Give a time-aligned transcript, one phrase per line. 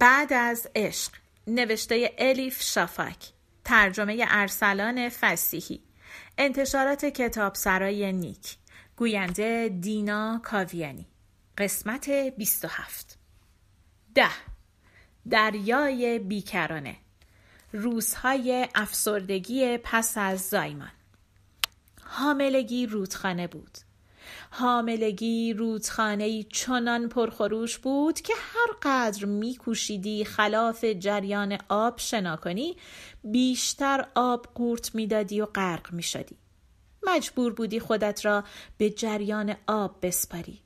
[0.00, 1.12] بعد از عشق
[1.46, 3.32] نوشته الیف شافاک
[3.64, 5.80] ترجمه ارسلان فسیحی
[6.38, 8.56] انتشارات کتاب سرای نیک
[8.96, 11.06] گوینده دینا کاویانی.
[11.58, 13.18] قسمت 27
[14.14, 14.30] ده.
[15.30, 16.96] دریای بیکرانه
[17.72, 20.92] روزهای افسردگی پس از زایمان.
[22.02, 23.78] حاملگی رودخانه بود.
[24.50, 32.76] حاملگی رودخانه چنان پرخروش بود که هر قدر میکوشیدی خلاف جریان آب شنا کنی
[33.24, 36.36] بیشتر آب قورت می‌دادی و غرق می‌شدی.
[37.02, 38.44] مجبور بودی خودت را
[38.78, 40.60] به جریان آب بسپاری.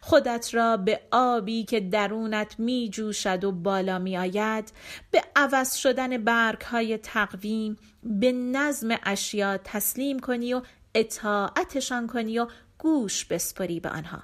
[0.00, 4.72] خودت را به آبی که درونت می جوشد و بالا می آید
[5.10, 10.62] به عوض شدن برگ های تقویم به نظم اشیا تسلیم کنی و
[10.94, 12.46] اطاعتشان کنی و
[12.78, 14.22] گوش بسپری به آنها.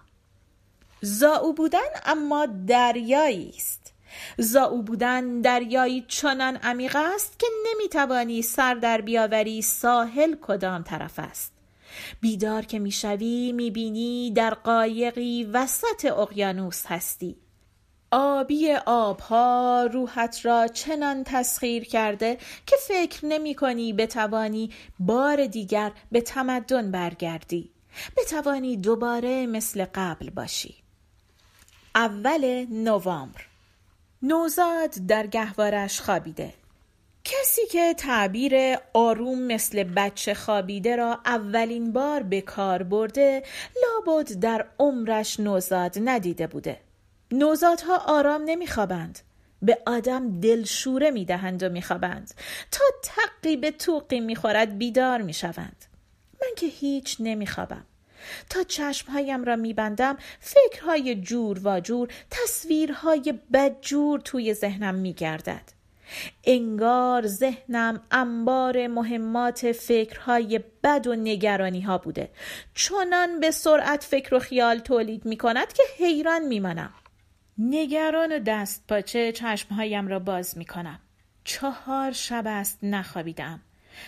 [1.03, 3.93] زاو بودن اما دریایی است.
[4.39, 11.53] زاو بودن دریایی چنان عمیق است که نمی‌توانی سر در بیاوری ساحل کدام طرف است.
[12.21, 17.37] بیدار که می‌شوی می‌بینی در قایقی وسط اقیانوس هستی.
[18.11, 26.21] آبی آبها روحت را چنان تسخیر کرده که فکر نمی کنی بتوانی بار دیگر به
[26.21, 27.74] تمدن برگردی.
[28.17, 30.75] بتوانی دوباره مثل قبل باشی.
[31.95, 33.41] اول نوامبر.
[34.23, 36.53] نوزاد در گهوارش خوابیده.
[37.25, 43.43] کسی که تعبیر آروم مثل بچه خوابیده را اولین بار به کار برده
[43.83, 46.81] لابد در عمرش نوزاد ندیده بوده.
[47.33, 49.19] نوزادها آرام نمیخوابند.
[49.63, 52.35] به آدم دلشوره می‌دهند و میخوابند.
[52.71, 55.85] تا تقی به توقی می‌خورد بیدار می‌شوند.
[56.45, 57.85] من که هیچ نمیخوابم
[58.51, 65.73] تا چشمهایم را میبندم فکرهای جور و جور تصویرهای بدجور توی ذهنم میگردد
[66.45, 72.31] انگار ذهنم انبار مهمات فکرهای بد و نگرانی ها بوده
[72.75, 76.95] چنان به سرعت فکر و خیال تولید می کند که حیران می منم.
[77.59, 81.01] نگران و دست پاچه چشمهایم را باز می کنم.
[81.45, 83.61] چهار شب است نخوابیدم.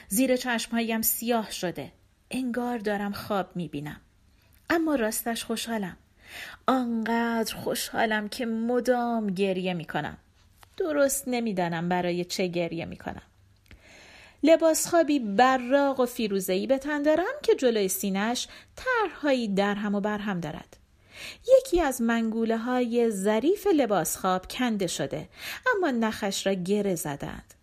[0.08, 1.92] زیر چشمهایم سیاه شده.
[2.30, 4.00] انگار دارم خواب می بینم.
[4.70, 5.96] اما راستش خوشحالم.
[6.66, 10.16] آنقدر خوشحالم که مدام گریه می کنم.
[10.76, 13.22] درست نمی‌دانم برای چه گریه می کنم.
[14.42, 20.00] لباس خوابی براق و فیروزهی به تن دارم که جلوی سینش طرحهایی در هم و
[20.00, 20.76] بر هم دارد.
[21.58, 25.28] یکی از منگوله های ظریف لباس خواب کنده شده
[25.76, 27.54] اما نخش را گره زدند.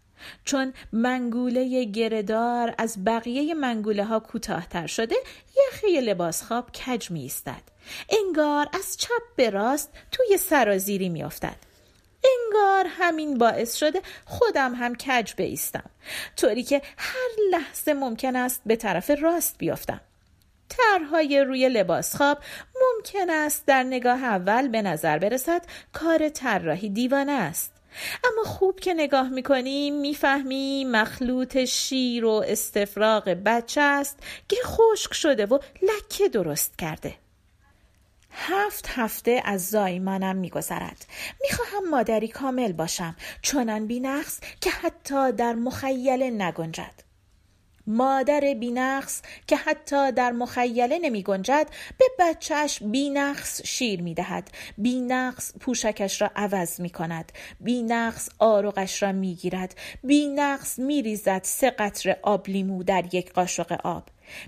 [0.46, 5.16] چون منگوله گردار از بقیه منگوله ها کوتاهتر شده
[5.58, 7.62] یخه لباس خواب کج می استد.
[8.10, 11.56] انگار از چپ به راست توی سرازیری می افتد.
[12.24, 15.90] انگار همین باعث شده خودم هم کج بیستم
[16.38, 20.02] طوری که هر لحظه ممکن است به طرف راست بیافتم
[20.70, 22.38] طرحهای روی لباس خواب
[22.82, 27.73] ممکن است در نگاه اول به نظر برسد کار طراحی دیوانه است
[28.24, 35.46] اما خوب که نگاه می‌کنی می‌فهمی مخلوط شیر و استفراغ بچه است که خشک شده
[35.46, 37.16] و لکه درست کرده.
[38.32, 41.06] هفت هفته از زایمانم میگذرد.
[41.42, 47.13] می‌خواهم مادری کامل باشم چنان بینقص که حتی در مخیله نگنجد.
[47.88, 51.68] مادر بینقص که حتی در مخیله نمی گنجد
[51.98, 59.12] به بچهش بینقص شیر می دهد بینقص پوشکش را عوض می کند بینقص آرقش را
[59.12, 64.04] می گیرد بینقص می ریزد سه قطر آب لیمو در یک قاشق آب.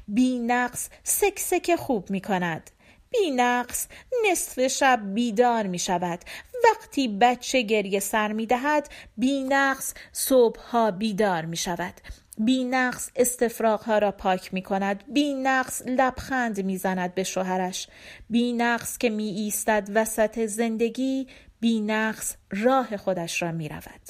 [0.07, 2.71] بینقص سکسک خوب می کند
[3.09, 3.87] بی نقص
[4.29, 6.19] نصف شب بیدار می شود
[6.63, 11.93] وقتی بچه گریه سر می دهد بی نقص صبحها بیدار می شود
[12.37, 17.87] بی نقص استفراغ ها را پاک می کند بی نقص لبخند می زند به شوهرش.
[18.29, 21.27] بی نقص که می ایستد وسط زندگی
[21.59, 24.01] بی نقص راه خودش را می رود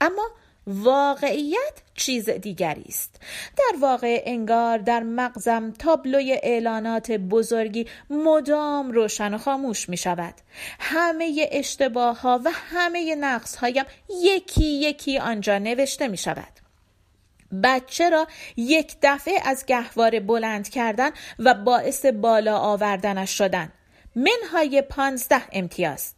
[0.00, 0.30] اما
[0.66, 3.20] واقعیت چیز دیگری است.
[3.58, 10.34] در واقع انگار در مغزم تابلوی اعلانات بزرگی مدام روشن و خاموش می شود
[10.80, 13.84] همه اشتباه ها و همه نقص هایم
[14.22, 16.63] یکی یکی آنجا نوشته می شود
[17.62, 18.26] بچه را
[18.56, 23.72] یک دفعه از گهواره بلند کردن و باعث بالا آوردنش شدن.
[24.14, 26.12] منهای پانزده امتیاز.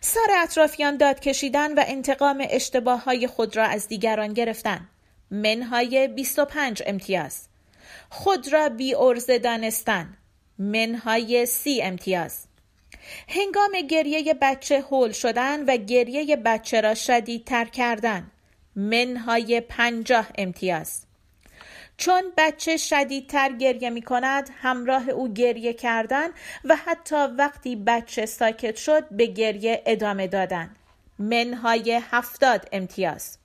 [0.00, 4.88] سر اطرافیان داد کشیدن و انتقام اشتباه های خود را از دیگران گرفتن.
[5.30, 7.48] منهای 25 امتیاز.
[8.10, 10.16] خود را بی ارزه دانستن.
[10.58, 12.44] منهای سی امتیاز.
[13.28, 18.30] هنگام گریه بچه هول شدن و گریه بچه را شدیدتر کردن.
[18.78, 21.02] منهای پنجاه امتیاز
[21.96, 26.28] چون بچه شدیدتر گریه می کند همراه او گریه کردن
[26.64, 30.76] و حتی وقتی بچه ساکت شد به گریه ادامه دادن
[31.18, 33.38] منهای هفتاد امتیاز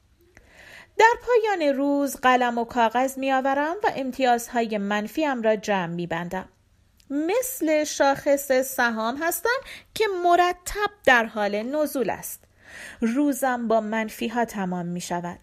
[0.97, 6.50] در پایان روز قلم و کاغذ می آورم و امتیازهای منفیم را جمع می بندم.
[7.09, 9.59] مثل شاخص سهام هستم
[9.94, 12.42] که مرتب در حال نزول است.
[13.01, 15.39] روزم با منفی ها تمام می شود.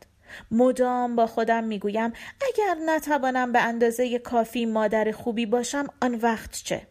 [0.51, 6.63] مدام با خودم می گویم اگر نتوانم به اندازه کافی مادر خوبی باشم آن وقت
[6.65, 6.87] چه؟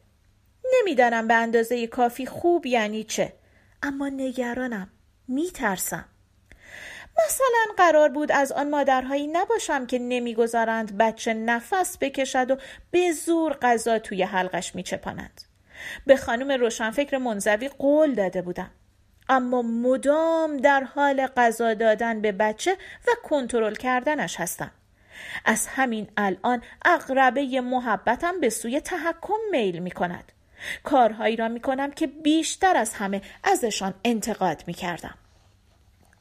[0.80, 3.33] نمی‌دانم به اندازه کافی خوب یعنی چه
[3.83, 4.89] اما نگرانم
[5.27, 6.06] می ترسم.
[7.25, 12.57] مثلا قرار بود از آن مادرهایی نباشم که نمی‌گذارند بچه نفس بکشد و
[12.92, 15.42] به زور غذا توی حلقش میچپانند
[16.06, 18.71] به خانم روشنفکر منزوی قول داده بودم
[19.30, 22.78] اما مدام در حال غذا دادن به بچه
[23.08, 24.72] و کنترل کردنش هستم.
[25.46, 30.31] از همین الان اقربه محبتم به سوی تحکم میل می کند
[30.84, 35.14] کارهایی را می کنم که بیشتر از همه ازشان انتقاد می کردم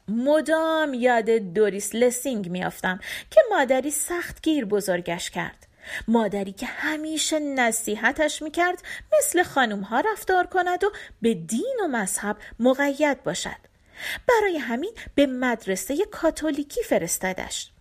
[0.07, 2.99] مدام یاد دوریس لسینگ میافتم
[3.31, 5.68] که مادری سختگیر بزرگش کرد.
[6.07, 8.83] مادری که همیشه نصیحتش می‌کرد
[9.17, 10.91] مثل خانوم ها رفتار کند و
[11.21, 13.69] به دین و مذهب مقید باشد.
[14.27, 17.71] برای همین به مدرسه کاتولیکی فرستادش.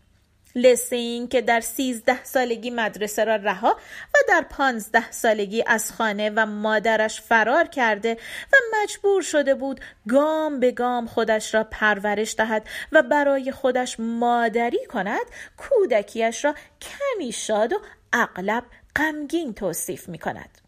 [0.54, 3.76] لسین که در سیزده سالگی مدرسه را رها
[4.14, 8.16] و در پانزده سالگی از خانه و مادرش فرار کرده
[8.52, 14.86] و مجبور شده بود گام به گام خودش را پرورش دهد و برای خودش مادری
[14.86, 15.26] کند
[15.56, 17.76] کودکیش را کمی شاد و
[18.12, 18.64] اغلب
[18.96, 20.58] غمگین توصیف می کند.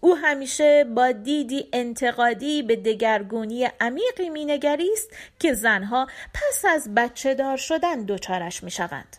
[0.00, 7.56] او همیشه با دیدی انتقادی به دگرگونی عمیقی مینگریست که زنها پس از بچه دار
[7.56, 9.16] شدن دچارش می شوند.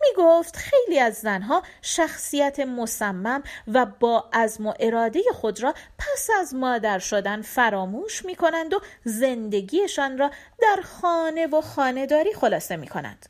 [0.00, 6.28] می گفت خیلی از زنها شخصیت مصمم و با عزم و اراده خود را پس
[6.40, 12.88] از مادر شدن فراموش می کنند و زندگیشان را در خانه و خانهداری خلاصه می
[12.88, 13.26] کنند.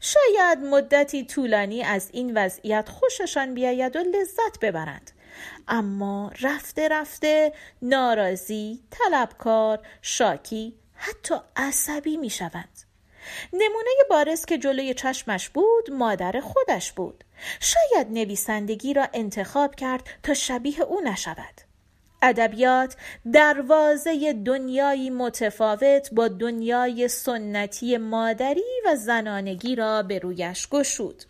[0.00, 5.10] شاید مدتی طولانی از این وضعیت خوششان بیاید و لذت ببرند.
[5.68, 7.52] اما رفته رفته
[7.82, 12.80] ناراضی، طلبکار، شاکی حتی عصبی می شوند.
[13.52, 17.24] نمونه بارز که جلوی چشمش بود مادر خودش بود.
[17.60, 21.69] شاید نویسندگی را انتخاب کرد تا شبیه او نشود.
[22.22, 22.96] ادبیات
[23.32, 31.29] دروازه دنیایی متفاوت با دنیای سنتی مادری و زنانگی را به رویش گشود.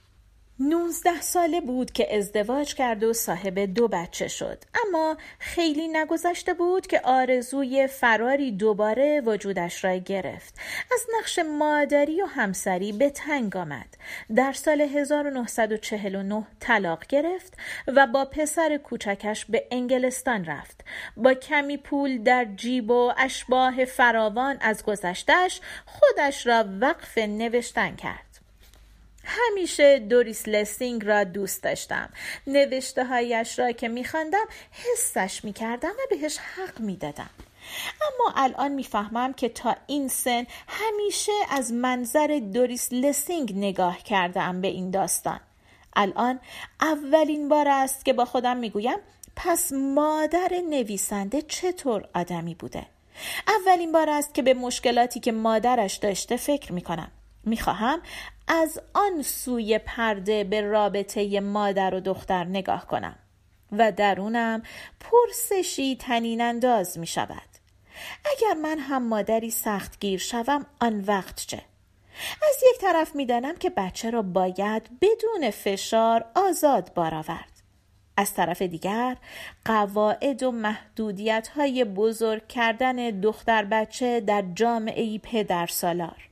[0.63, 4.59] نوزده ساله بود که ازدواج کرد و صاحب دو بچه شد.
[4.87, 10.55] اما خیلی نگذشته بود که آرزوی فراری دوباره وجودش را گرفت.
[10.95, 13.97] از نقش مادری و همسری به تنگ آمد.
[14.37, 17.57] در سال 1949 طلاق گرفت
[17.87, 20.85] و با پسر کوچکش به انگلستان رفت.
[21.17, 28.30] با کمی پول در جیب و اشباه فراوان از گذشتش خودش را وقف نوشتن کرد.
[29.31, 32.09] همیشه دوریس لسینگ را دوست داشتم.
[32.47, 37.31] نوشته هایش را که میخواندم حسش می‌کردم و بهش حق می‌دادم.
[38.03, 44.69] اما الان می‌فهمم که تا این سن همیشه از منظر دوریس لسینگ نگاه کردم به
[44.69, 45.41] این داستان.
[45.97, 46.41] الان
[46.81, 48.99] اولین بار است که با خودم می‌گویم
[49.37, 52.87] پس مادر نویسنده چطور آدمی بوده؟
[53.49, 57.11] اولین بار است که به مشکلاتی که مادرش داشته فکر می‌کنم.
[57.45, 58.03] می‌خواهم
[58.53, 63.17] از آن سوی پرده به رابطه مادر و دختر نگاه کنم
[63.73, 64.63] و درونم
[65.01, 67.49] پرسشی تنین انداز می شود.
[68.25, 71.63] اگر من هم مادری سختگیر شوم آن وقت چه؟
[72.43, 77.63] از یک طرف می‌دانم که بچه را باید بدون فشار آزاد بار آورد.
[78.17, 79.17] از طرف دیگر
[79.65, 86.30] قواعد و محدودیت های بزرگ کردن دختر بچه در جامعه پدر سالار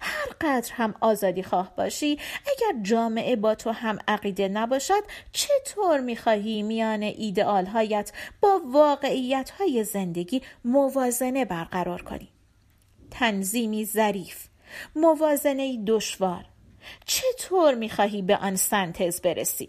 [0.00, 6.62] هر قدر هم آزادی خواه باشی اگر جامعه با تو هم عقیده نباشد چطور می‌خواهی
[6.62, 12.28] میان ایدئال هایت با واقعیت های زندگی موازنه برقرار کنی؟
[13.10, 14.46] تنظیمی ظریف
[14.96, 16.44] موازنه دشوار
[17.06, 19.68] چطور می‌خواهی به آن سنتز برسی؟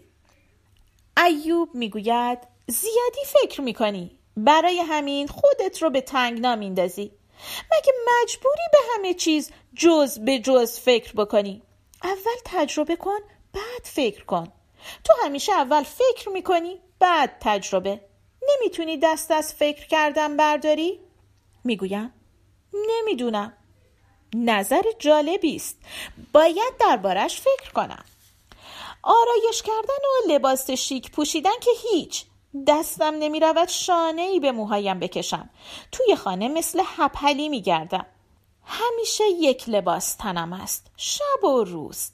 [1.26, 4.18] ایوب می‌گوید زیادی فکر می‌کنی.
[4.36, 7.12] برای همین خودت رو به تنگنا میندازی.
[7.72, 11.62] مگه مجبوری به همه چیز جز به جز فکر بکنی؟
[12.04, 13.18] اول تجربه کن
[13.52, 14.52] بعد فکر کن.
[15.04, 18.00] تو همیشه اول فکر می‌کنی بعد تجربه.
[18.48, 21.00] نمی‌تونی دست از فکر کردن برداری؟
[21.64, 22.12] می‌گویم.
[22.72, 23.52] نمی‌دونم.
[24.34, 25.76] نظر جالبی است.
[26.32, 28.04] باید دربارش فکر کنم.
[29.02, 32.24] آرایش کردن و لباس شیک پوشیدن که هیچ.
[32.66, 35.50] دستم نمی رود شانه ای به موهایم بکشم.
[35.92, 38.06] توی خانه مثل حپلی می گردم
[38.64, 40.86] همیشه یک لباس تنم است.
[40.96, 42.10] شب و روز.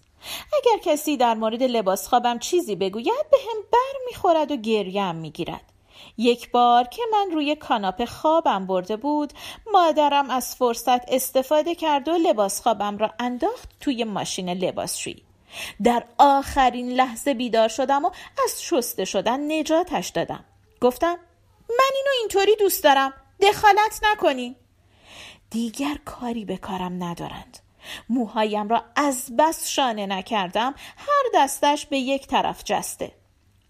[0.53, 5.73] اگر کسی در مورد لباس خوابم چیزی بگوید به هم بر می‌خورد و گریم می‌گیرد.
[6.19, 9.33] یک بار که من روی کاناپه خوابم برده بود
[9.73, 15.26] مادرم از فرصت استفاده کرد و لباس خوابم را انداخت توی ماشین لباسشویی.
[15.83, 18.11] در آخرین لحظه بیدار شدم و
[18.45, 20.45] از شسته شدن نجاتش دادم.
[20.81, 21.19] گفتم
[21.69, 23.13] من اینو اینطوری دوست دارم.
[23.41, 24.57] دخالت نکنین.
[25.51, 27.59] دیگر کاری به کارم ندارند.
[28.09, 30.75] موهایم را از بس شانه نکردم.
[30.97, 33.13] هر دستش به یک طرف جسته.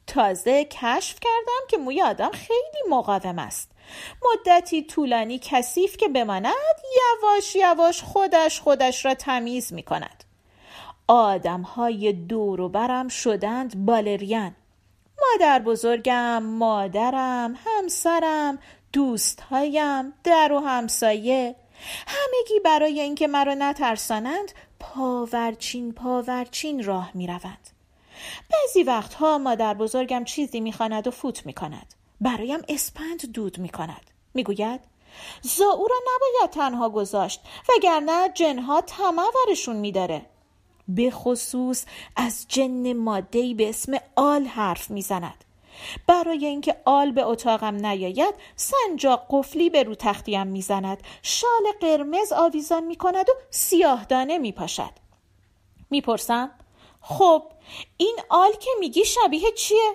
[0.06, 3.70] تازه کشف کردم که موی آدم خیلی مقاوم است.
[4.22, 6.54] مدتی طولانی کثیف که بماند
[6.96, 10.24] یواش یواش خودش خودش را تمیز می کند
[11.08, 14.56] آدم های دور و برم شدند بالریان
[15.20, 18.58] مادر بزرگم مادرم همسرم
[18.92, 21.56] دوستهایم در و همسایه
[22.06, 27.70] همگی برای اینکه مرا نترسانند پاورچین پاورچین راه می روند.
[28.50, 31.94] بعضی وقتها مادر بزرگم چیزی می‌خواند و فوت می کند.
[32.20, 34.10] برایم اسپند دود می کند.
[34.34, 34.80] می گوید
[35.60, 40.26] را نباید تنها گذاشت وگرنه جنها تمورشون میداره.
[40.88, 41.84] به خصوص
[42.16, 45.44] از جن مادهی به اسم آل حرف می‌زند.
[46.06, 51.02] برای اینکه آل به اتاقم نیاید سنجاق قفلی به رو تختیم می‌زند.
[51.22, 54.90] شال قرمز آویزان می‌کند و سیاهدانه میپاشد.
[55.90, 56.50] می‌پرسم
[57.00, 57.42] خب
[57.96, 59.92] این آل که میگی شبیه چیه؟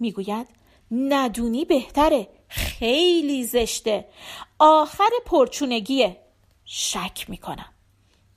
[0.00, 0.46] می‌گوید
[0.90, 2.28] ندونی بهتره.
[2.48, 4.08] خیلی زشته.
[4.58, 6.20] آخر پرچونگیه.
[6.64, 7.72] شک می‌کنم.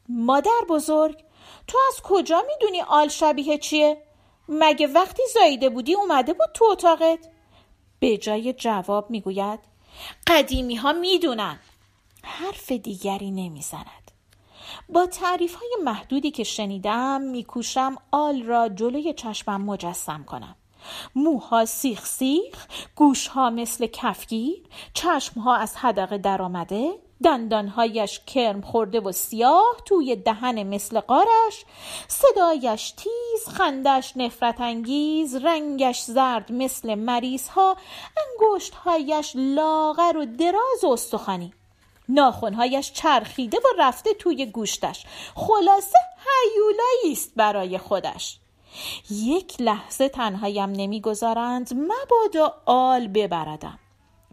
[0.09, 1.23] مادر بزرگ
[1.67, 3.97] تو از کجا می‌دونی آل شبیه چیه؟
[4.49, 7.19] مگه وقتی زاییده بودی اومده بود تو اتاقت؟
[7.99, 9.59] به جای جواب می‌گوید
[10.27, 11.59] قدیمی ها می‌دونن
[12.23, 14.11] حرف دیگری نمی‌زند
[14.89, 20.55] با تعریف های محدودی که شنیدم میکوشم آل را جلوی چشمم مجسم کنم
[21.15, 24.63] موها سیخ سیخ گوشها مثل کفگیر
[24.93, 26.93] چشمها از حدقه درآمده
[27.23, 31.65] دندانهایش کرم خورده و سیاه توی دهن مثل قارش
[32.07, 37.77] صدایش تیز خندش نفرت انگیز رنگش زرد مثل مریض ها
[38.17, 41.53] انگشتهایش لاغر و دراز و استخوانی.
[42.09, 45.05] ناخونهایش چرخیده و رفته توی گوشتش.
[45.35, 48.39] خلاصه هیولایی است برای خودش.
[49.11, 53.79] یک لحظه تنهایم نمی‌گذارند مبادا آل ببردم.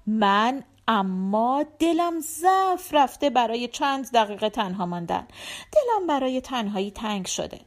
[0.06, 5.28] من اما دلم ضعف رفته برای چند دقیقه تنها ماندن.
[5.72, 7.60] دلم برای تنهایی تنگ شده.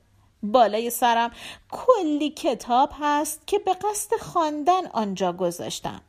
[0.44, 1.32] بالای سرم
[1.72, 6.02] کلی کتاب هست که به قصد خواندن آنجا گذاشتم.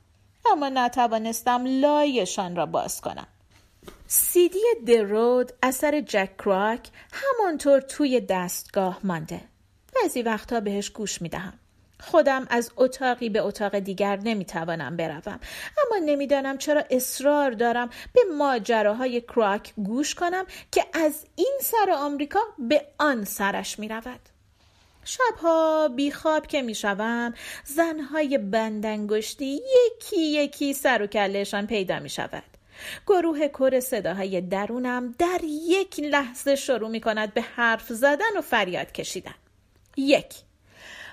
[0.52, 3.26] اما نتوانستم لایشان را باز کنم.
[4.06, 9.40] سیدی درود اثر جک کراک همانطور توی دستگاه مانده.
[10.02, 11.58] بعضی وقتها بهش گوش می دهم
[12.00, 15.40] خودم از اتاقی به اتاق دیگر نمی‌توانم بروم
[15.86, 22.40] اما نمی‌دانم چرا اصرار دارم به ماجراهای کراک گوش کنم که از این سر آمریکا
[22.58, 24.20] به آن سرش می رود.
[25.04, 32.42] شبها بیخواب که می‌شوم زنهای بندنگشتی یکی یکی سر و کلهشان پیدا می شود.
[33.06, 38.92] گروه کر صداهای درونم در یک لحظه شروع می کند به حرف زدن و فریاد
[38.92, 39.34] کشیدن.
[39.96, 40.34] یک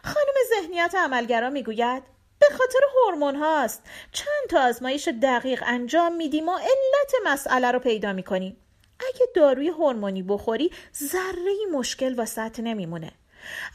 [0.05, 2.03] خانم ذهنیت عملگرا می‌گوید
[2.39, 3.83] به خاطر هورمون هاست.
[4.11, 8.57] چند تا آزمایش دقیق انجام میدیم و علت مسئله رو پیدا می‌کنیم.
[8.99, 10.71] اگه داروی هورمونی بخوری
[11.03, 13.11] ذره مشکل واسط نمیمونه.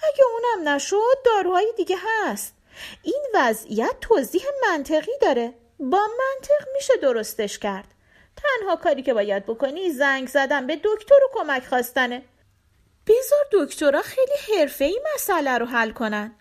[0.02, 2.54] اگه اونم نشد داروهای دیگه هست.
[3.02, 5.54] این وضعیت توضیح منطقی داره.
[5.78, 7.94] با منطق میشه درستش کرد.
[8.36, 12.22] تنها کاری که باید بکنی زنگ زدن به دکتر و کمک خواستنه.
[13.10, 16.34] بذار دکترها خیلی حرفه‌ای مسئله رو حل کنن.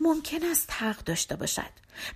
[0.00, 1.70] ممکن است حق داشته باشد.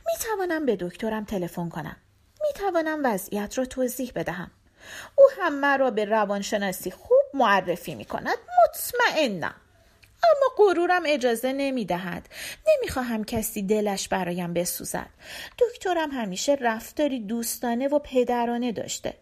[0.07, 1.97] می توانم به دکترم تلفن کنم.
[2.43, 4.51] می توانم وضعیت را توضیح بدهم.
[5.17, 9.55] او هم مرا به روانشناسی خوب معرفی می کند مطمئنم.
[10.25, 12.29] اما غرورم اجازه نمی دهد
[12.69, 15.11] نمی خواهم کسی دلش برایم بسوزد.
[15.59, 19.15] دکترم همیشه رفتاری دوستانه و پدرانه داشته.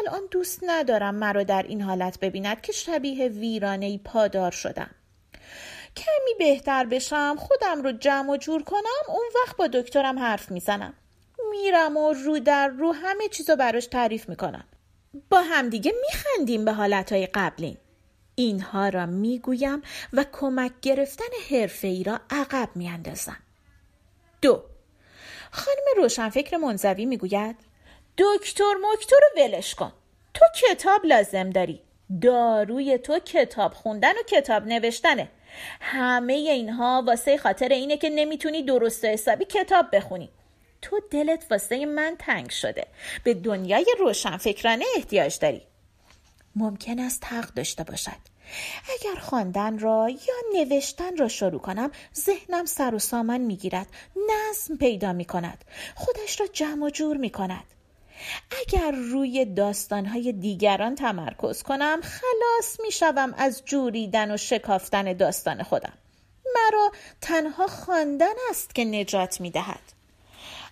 [0.00, 4.90] الان دوست ندارم مرا در این حالت ببیند که شبیه ویرانه پادار شدم.
[5.96, 10.94] کمی بهتر بشم خودم رو جمع و جور کنم اون وقت با دکترم حرف می‌زنم.
[11.50, 14.64] میرم و رو در رو همه چیزو براش تعریف می‌کنم.
[15.30, 17.76] با همدیگه میخندیم به حالتهای قبلین
[18.34, 19.82] اینها را می‌گویم
[20.12, 23.36] و کمک گرفتن حرفه ای را عقب میاندازم.
[24.42, 24.62] دو.
[25.50, 27.56] خانم روشنفکر منزوی می‌گوید
[28.18, 29.92] دکتر مکتر رو ولش کن.
[30.34, 31.80] تو کتاب لازم داری.
[32.22, 35.28] داروی تو کتاب خوندن و کتاب نوشتنه.
[35.80, 40.30] همه اینها واسه خاطر اینه که نمی‌تونی درست و حسابی کتاب بخونی.
[40.82, 42.86] تو دلت واسه من تنگ شده.
[43.24, 45.62] به دنیای روشنفکرانه احتیاج داری.
[46.56, 48.32] ممکن است حق داشته باشد.
[49.00, 53.86] اگر خواندن را یا نوشتن را شروع کنم ذهنم سر و سامان می‌گیرد.
[54.16, 55.64] نظم پیدا می کند
[55.94, 57.64] خودش را جمع و جور می کند
[58.60, 65.92] اگر روی داستانهای دیگران تمرکز کنم خلاص می شوم از جوریدن و شکافتن داستان خودم.
[66.54, 69.92] مرا تنها خواندن است که نجات می دهد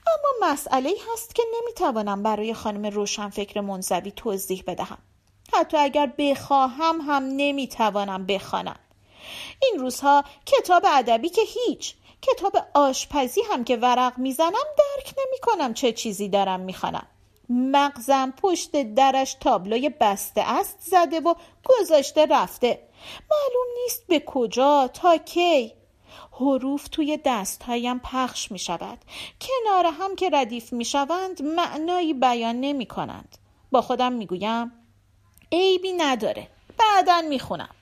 [0.06, 4.98] اما مسئله هست که نمی توانم برای خانم روشنفکر منزوی توضیح بدهم.
[5.52, 8.78] حتی اگر بخواهم هم نمی‌توانم بخوانم.
[9.62, 15.74] این روزها کتاب ادبی که هیچ کتاب آشپزی هم که ورق می‌زنم درک نمی کنم
[15.74, 17.06] چه چیزی دارم می‌خوانم.
[17.50, 22.88] مغزم پشت درش تابلوی بسته است زده و گذاشته رفته.
[23.30, 25.72] معلوم نیست به کجا تا کی.
[26.32, 28.98] حروف توی دستهایم پخش می شود.
[29.40, 33.38] کنار هم که ردیف می شوند معنایی بیان نمی کنند.
[33.70, 34.72] با خودم می گویم
[35.52, 36.48] عیبی نداره.
[36.78, 37.74] بعدا می‌خونم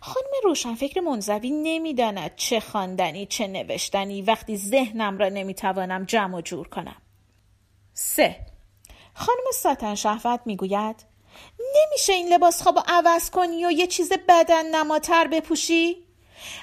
[0.00, 4.22] خانم روشنفکر منزوی نمی‌داند چه خواندنی چه نوشتنی.
[4.22, 6.96] وقتی ذهنم را نمی‌توانم جمع و جور کنم.
[7.94, 8.51] سه.
[9.14, 10.96] خانم ساتن شهوت می‌گوید
[11.76, 16.04] نمیشه این لباس خواب عوض کنی و یه چیز بدن نماتر بپوشی؟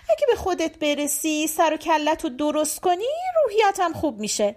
[0.09, 3.05] اگه به خودت برسی سر و کلت رو درست کنی
[3.43, 4.55] روحیتم خوب میشه.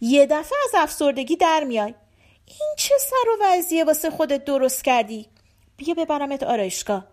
[0.00, 1.94] یه دفعه از افسردگی در میای.
[2.46, 5.28] این چه سر و وضعیه واسه خودت درست کردی؟
[5.76, 7.06] بیا ببرمت آرایشگاه.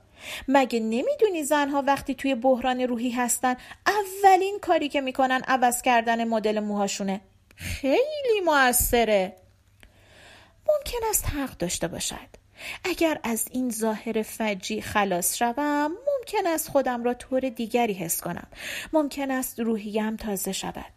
[0.47, 6.59] مگه نمی‌دونی زنها وقتی توی بحران روحی هستن اولین کاری که می‌کنن عوض کردن مدل
[6.59, 7.21] موهاشونه؟
[7.55, 9.35] خیلی موثره.
[10.69, 12.29] ممکن است حق داشته باشد.
[12.83, 18.47] اگر از این ظاهر فجی خلاص شوم ممکن است خودم را طور دیگری حس کنم.
[18.93, 20.93] ممکن است روحیم تازه شود.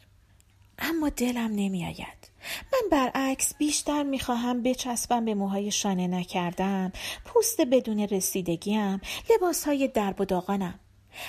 [0.79, 2.31] اما دلم نمیآید.
[2.73, 6.93] من برعکس بیشتر می‌خواهم بچسبم به موهای شانه نکردم
[7.25, 10.81] پوست بدون رسیدگیم لباسهای درب و داغانم.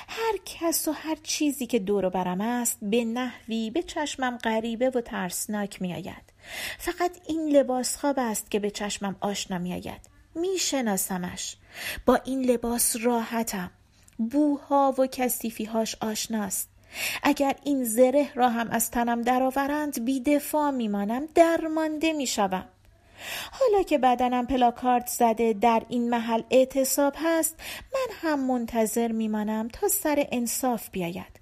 [0.08, 5.01] هر کس و هر چیزی که دور برم است به نحوی به چشمم غریبه و
[5.01, 6.32] ترسناک میآید.
[6.77, 10.01] فقط این لباس خواب است که به چشمم آشنا میآید.
[10.36, 11.56] میشناسمش.
[12.06, 13.71] با این لباس راحتم.
[14.17, 16.69] بوها و کسیفیهاش آشناست.
[17.23, 22.65] اگر این زره را هم از تنم درآورند بیدفاع میمانم درمانده می‌شوم.
[23.51, 27.56] حالا که بدنم پلاکارد زده در این محل اعتصاب هست
[27.93, 31.39] من هم منتظر میمانم تا سر انصاف بیاید.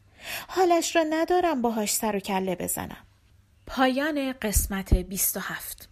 [0.47, 3.07] حالش را ندارم باهاش سر و کله بزنم.
[3.73, 5.90] پایان قسمت 27